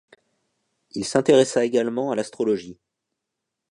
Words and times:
Il 0.93 1.05
s'intéressa 1.05 1.63
également 1.63 2.09
à 2.09 2.15
l'astrologie. 2.15 2.79